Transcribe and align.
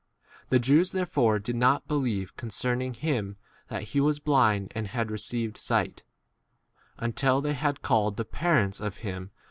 The 0.49 0.57
Jews 0.57 0.93
there 0.93 1.05
fore 1.05 1.37
did 1.37 1.55
not 1.55 1.87
believe 1.87 2.35
concerning 2.35 2.95
him 2.95 3.37
that 3.67 3.83
he 3.89 4.01
was 4.01 4.17
blind 4.17 4.71
and 4.73 4.87
had 4.87 5.11
received 5.11 5.57
sight, 5.57 6.01
until 6.97 7.39
they 7.39 7.53
had 7.53 7.83
call 7.83 8.07
ed 8.07 8.17
the 8.17 8.25
parents 8.25 8.79
of 8.79 8.97
him 9.05 9.11
that 9.11 9.13
had 9.19 9.23
a 9.25 9.27
T. 9.27 9.31